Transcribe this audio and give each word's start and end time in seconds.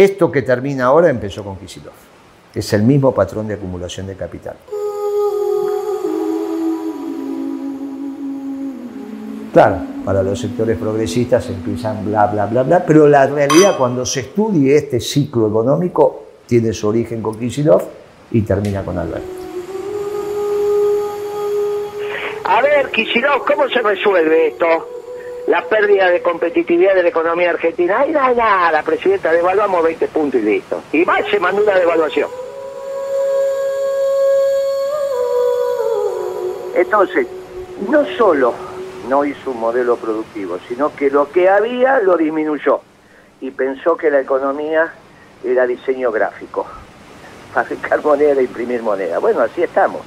Esto 0.00 0.32
que 0.32 0.40
termina 0.40 0.86
ahora 0.86 1.10
empezó 1.10 1.44
con 1.44 1.58
Kisilov. 1.58 1.92
Es 2.54 2.72
el 2.72 2.84
mismo 2.84 3.12
patrón 3.12 3.46
de 3.48 3.52
acumulación 3.52 4.06
de 4.06 4.16
capital. 4.16 4.56
Claro, 9.52 9.76
para 10.02 10.22
los 10.22 10.40
sectores 10.40 10.78
progresistas 10.78 11.50
empiezan 11.50 12.06
bla, 12.06 12.28
bla, 12.28 12.46
bla, 12.46 12.62
bla, 12.62 12.86
pero 12.86 13.06
la 13.06 13.26
realidad 13.26 13.76
cuando 13.76 14.06
se 14.06 14.20
estudie 14.20 14.74
este 14.74 15.00
ciclo 15.00 15.48
económico 15.48 16.22
tiene 16.46 16.72
su 16.72 16.88
origen 16.88 17.20
con 17.20 17.38
Kisilov 17.38 17.82
y 18.30 18.40
termina 18.40 18.82
con 18.82 18.96
Alberto. 18.96 19.28
A 22.44 22.62
ver, 22.62 22.90
Kisilov, 22.90 23.44
¿cómo 23.44 23.68
se 23.68 23.82
resuelve 23.82 24.46
esto? 24.46 24.99
La 25.46 25.62
pérdida 25.68 26.10
de 26.10 26.22
competitividad 26.22 26.94
de 26.94 27.02
la 27.02 27.08
economía 27.08 27.50
argentina. 27.50 28.00
Ay, 28.00 28.12
nada, 28.12 28.34
nada, 28.34 28.82
presidenta, 28.82 29.32
devaluamos 29.32 29.82
20 29.82 30.08
puntos 30.08 30.40
y 30.40 30.44
listo. 30.44 30.82
Y 30.92 31.04
va, 31.04 31.18
se 31.28 31.40
mandó 31.40 31.62
una 31.62 31.78
devaluación. 31.78 32.28
Entonces, 36.74 37.26
no 37.88 38.04
solo 38.16 38.54
no 39.08 39.24
hizo 39.24 39.50
un 39.50 39.60
modelo 39.60 39.96
productivo, 39.96 40.58
sino 40.68 40.94
que 40.94 41.10
lo 41.10 41.30
que 41.30 41.48
había 41.48 41.98
lo 42.00 42.16
disminuyó 42.16 42.80
y 43.40 43.50
pensó 43.50 43.96
que 43.96 44.10
la 44.10 44.20
economía 44.20 44.92
era 45.42 45.66
diseño 45.66 46.12
gráfico, 46.12 46.66
fabricar 47.54 48.02
moneda 48.04 48.40
imprimir 48.40 48.82
moneda. 48.82 49.18
Bueno, 49.18 49.40
así 49.40 49.62
estamos. 49.62 50.02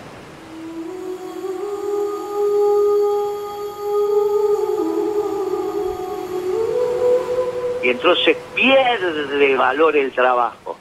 Y 7.83 7.89
entonces 7.89 8.37
pierde 8.55 9.55
valor 9.55 9.95
el 9.97 10.11
trabajo. 10.13 10.77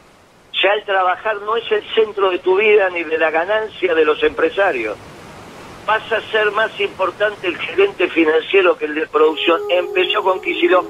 Ya 0.63 0.71
el 0.75 0.85
trabajar 0.85 1.37
no 1.43 1.57
es 1.57 1.71
el 1.73 1.83
centro 1.95 2.31
de 2.31 2.39
tu 2.39 2.57
vida 2.57 2.89
ni 2.91 3.03
de 3.03 3.19
la 3.19 3.31
ganancia 3.31 3.95
de 3.95 4.05
los 4.05 4.23
empresarios 4.23 4.97
pasa 5.87 6.17
a 6.17 6.21
ser 6.31 6.51
más 6.53 6.79
importante 6.81 7.47
el 7.47 7.59
gerente 7.59 8.09
financiero 8.09 8.77
que 8.77 8.87
el 8.87 8.95
de 8.95 9.07
producción. 9.07 9.61
Empezó 9.71 10.23
con 10.23 10.41
Kicillof 10.41 10.87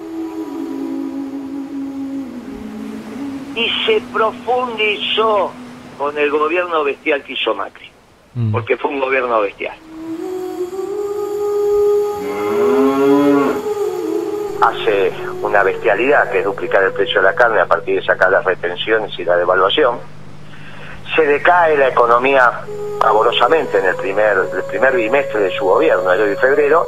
y 3.55 3.69
se 3.87 4.01
profundizó 4.13 5.53
con 5.99 6.17
el 6.19 6.31
gobierno 6.31 6.85
bestial 6.85 7.23
que 7.23 7.35
hizo 7.35 7.55
Macri, 7.55 7.89
mm. 8.35 8.53
porque 8.53 8.77
fue 8.77 8.91
un 8.91 9.01
gobierno 9.01 9.41
bestial. 9.41 9.77
Una 15.53 15.65
bestialidad 15.65 16.31
que 16.31 16.39
es 16.39 16.45
duplicar 16.47 16.83
el 16.83 16.95
precio 16.95 17.21
de 17.21 17.29
la 17.29 17.35
carne 17.35 17.61
a 17.61 17.67
partir 17.67 18.01
de 18.01 18.07
sacar 18.07 18.31
las 18.31 18.43
retenciones 18.43 19.13
y 19.19 19.23
la 19.23 19.37
devaluación 19.37 19.99
se 21.15 21.27
decae 21.27 21.77
la 21.77 21.89
economía 21.89 22.63
favorosamente 22.99 23.79
en 23.79 23.85
el 23.85 23.97
primer, 23.97 24.49
primer 24.71 24.97
bimestre 24.97 25.41
de 25.41 25.51
su 25.51 25.67
gobierno, 25.67 26.11
enero 26.11 26.33
y 26.33 26.37
febrero. 26.37 26.87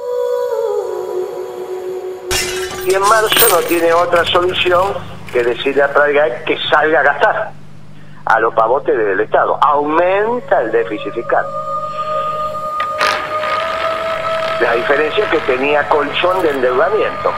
Y 2.87 2.95
en 2.95 3.03
marzo 3.03 3.47
no 3.51 3.59
tiene 3.69 3.93
otra 3.93 4.25
solución 4.25 4.95
que 5.31 5.45
decirle 5.45 5.83
a 5.83 5.93
Pradgay 5.93 6.45
que 6.47 6.56
salga 6.71 7.01
a 7.01 7.03
gastar 7.03 7.51
a 8.25 8.41
los 8.41 8.55
pavotes 8.55 8.97
del 8.97 9.21
Estado. 9.21 9.59
Aumenta 9.61 10.62
el 10.62 10.73
déficit 10.73 11.12
fiscal. 11.12 11.45
La 14.59 14.73
diferencia 14.73 15.25
es 15.25 15.31
que 15.31 15.39
tenía 15.41 15.87
colchón 15.91 16.41
de 16.41 16.49
endeudamiento 16.49 17.31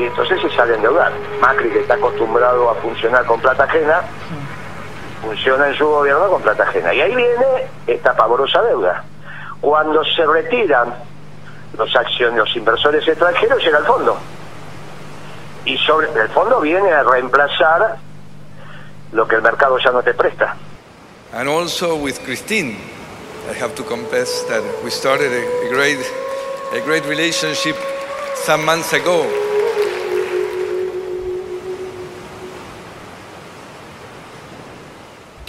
y 0.00 0.06
entonces 0.06 0.40
se 0.40 0.48
sale 0.56 0.72
a 0.72 0.76
endeudar. 0.76 1.12
Macri, 1.40 1.68
que 1.70 1.80
está 1.80 1.94
acostumbrado 1.94 2.70
a 2.70 2.74
funcionar 2.76 3.26
con 3.26 3.38
plata 3.38 3.64
ajena, 3.64 4.02
funciona 5.20 5.68
en 5.68 5.74
su 5.74 5.86
gobierno 5.86 6.30
con 6.30 6.40
plata 6.40 6.62
ajena. 6.62 6.94
Y 6.94 7.02
ahí 7.02 7.14
viene 7.14 7.68
esta 7.86 8.16
pavorosa 8.16 8.62
deuda. 8.62 9.04
Cuando 9.60 10.02
se 10.04 10.24
retiran 10.24 10.94
los 11.76 11.94
acciones, 11.94 12.38
los 12.38 12.56
inversores 12.56 13.06
extranjeros, 13.06 13.62
llega 13.62 13.78
el 13.78 13.84
fondo. 13.84 14.18
Y 15.66 15.76
sobre 15.76 16.08
el 16.18 16.28
fondo 16.30 16.60
viene 16.60 16.90
a 16.90 17.02
reemplazar 17.02 17.96
lo 19.12 19.28
que 19.28 19.36
el 19.36 19.42
mercado 19.42 19.76
ya 19.78 19.90
no 19.90 20.02
te 20.02 20.14
presta. 20.14 20.56
And 21.34 21.46
also 21.46 21.94
with 21.94 22.18
Christine, 22.24 22.76
I 23.50 23.52
have 23.52 23.74
to 23.74 23.82
confess 23.84 24.44
that 24.48 24.62
we 24.82 24.90
started 24.90 25.30
a, 25.30 25.66
a 25.66 25.70
great, 25.70 25.98
a 26.72 26.80
great 26.80 27.04
relationship 27.06 27.76
some 28.46 28.64
months 28.64 28.94
ago. 28.94 29.39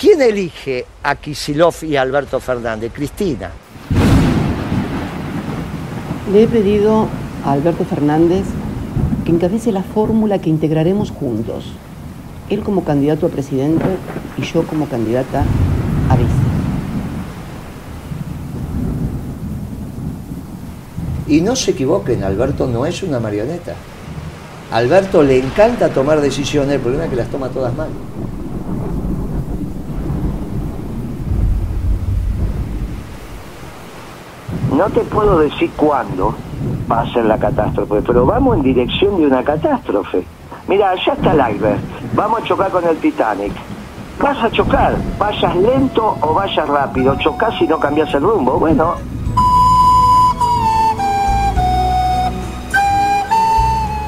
¿Quién 0.02 0.20
elige 0.20 0.88
a 1.04 1.16
Kisilov 1.16 1.76
y 1.84 1.96
a 1.96 2.02
Alberto 2.02 2.40
Fernández? 2.40 2.92
Cristina. 2.92 3.52
Le 6.34 6.42
he 6.42 6.48
pedido 6.48 7.08
a 7.46 7.52
Alberto 7.52 7.86
Fernández 7.86 8.44
que 9.24 9.30
encabece 9.30 9.72
la 9.72 9.84
fórmula 9.84 10.40
que 10.40 10.50
integraremos 10.50 11.12
juntos. 11.12 11.66
Él 12.50 12.64
como 12.64 12.84
candidato 12.84 13.28
a 13.28 13.30
presidente 13.30 13.86
y 14.40 14.42
yo 14.42 14.64
como 14.64 14.90
candidata 14.90 15.46
a 16.10 16.16
vice. 16.16 16.32
Y 21.28 21.42
no 21.42 21.56
se 21.56 21.72
equivoquen, 21.72 22.24
Alberto 22.24 22.66
no 22.66 22.88
es 22.88 23.04
una 23.04 23.20
marioneta. 23.20 23.76
Alberto 24.72 25.22
le 25.22 25.38
encanta 25.38 25.90
tomar 25.90 26.22
decisiones, 26.22 26.74
el 26.74 26.82
problema 26.82 27.04
es 27.04 27.12
que 27.12 27.18
las 27.18 27.30
toma 27.30 27.50
todas 27.50 27.76
mal. 27.76 27.90
No 34.82 34.90
te 34.90 35.02
puedo 35.02 35.38
decir 35.38 35.70
cuándo 35.78 36.34
va 36.92 37.02
a 37.02 37.14
ser 37.14 37.26
la 37.26 37.38
catástrofe, 37.38 38.02
pero 38.02 38.26
vamos 38.26 38.58
en 38.58 38.64
dirección 38.64 39.16
de 39.18 39.28
una 39.28 39.44
catástrofe. 39.44 40.26
Mira, 40.68 40.90
allá 40.90 41.14
está 41.14 41.34
el 41.34 41.54
iceberg. 41.54 41.80
Vamos 42.16 42.42
a 42.42 42.46
chocar 42.46 42.72
con 42.72 42.88
el 42.88 42.98
Titanic. 42.98 43.54
Vas 44.20 44.44
a 44.44 44.50
chocar, 44.50 44.96
vayas 45.20 45.56
lento 45.56 46.18
o 46.22 46.34
vayas 46.34 46.68
rápido. 46.68 47.16
Chocas 47.20 47.62
y 47.62 47.68
no 47.68 47.80
cambias 47.80 48.12
el 48.16 48.24
rumbo. 48.24 48.54
Bueno. 48.54 48.96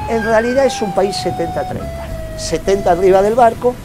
En 0.08 0.24
realidad 0.24 0.66
es 0.66 0.82
un 0.82 0.92
país 0.92 1.16
70-30. 1.24 2.36
70 2.36 2.90
arriba 2.90 3.22
del 3.22 3.36
barco 3.36 3.76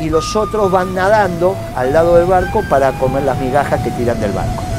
y 0.00 0.10
los 0.10 0.34
otros 0.34 0.72
van 0.72 0.92
nadando 0.92 1.54
al 1.76 1.92
lado 1.92 2.16
del 2.16 2.26
barco 2.26 2.62
para 2.68 2.90
comer 2.98 3.22
las 3.22 3.38
migajas 3.38 3.80
que 3.82 3.92
tiran 3.92 4.20
del 4.20 4.32
barco. 4.32 4.71